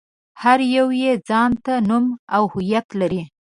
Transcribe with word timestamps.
هر 0.41 0.59
يو 0.75 0.87
يې 1.01 1.11
ځان 1.29 1.51
ته 1.65 1.73
نوم 1.89 2.05
او 2.35 2.43
هويت 2.53 2.87
لري. 2.99 3.21